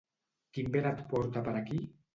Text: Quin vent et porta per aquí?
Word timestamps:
Quin 0.57 0.71
vent 0.77 0.89
et 0.95 1.05
porta 1.13 1.47
per 1.51 1.59
aquí? 1.63 1.85